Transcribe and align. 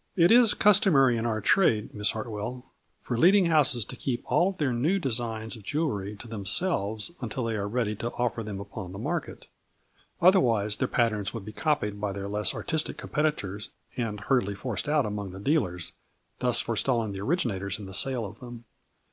"It 0.24 0.32
is 0.32 0.54
customary 0.54 1.16
in 1.16 1.24
our 1.24 1.40
trade, 1.40 1.94
Miss 1.94 2.10
Hartwell, 2.10 2.66
for 3.00 3.16
leading 3.16 3.46
houses 3.46 3.84
to 3.84 3.94
keep 3.94 4.24
all 4.24 4.50
their 4.50 4.72
new 4.72 4.98
designs 4.98 5.54
of 5.54 5.62
jewelry 5.62 6.16
to 6.16 6.26
themselves 6.26 7.12
until 7.20 7.44
they 7.44 7.54
are 7.54 7.68
ready 7.68 7.94
to 7.94 8.10
offer 8.14 8.42
them 8.42 8.58
upon 8.58 8.90
the 8.90 8.98
market, 8.98 9.46
otherwise 10.20 10.78
their 10.78 10.88
patterns 10.88 11.32
would 11.32 11.44
be 11.44 11.52
copied 11.52 12.00
by 12.00 12.10
their 12.10 12.26
less 12.26 12.54
artistic 12.56 12.96
competitors 12.96 13.70
and 13.96 14.18
hurriedly 14.18 14.56
forced 14.56 14.88
out 14.88 15.06
among 15.06 15.30
the 15.30 15.38
dealers, 15.38 15.92
thus 16.40 16.60
forestalling 16.60 17.12
the 17.12 17.20
originators 17.20 17.78
in 17.78 17.86
the 17.86 17.94
sale 17.94 18.24
of 18.26 18.40
them. 18.40 18.64